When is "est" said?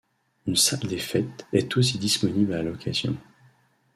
1.53-1.77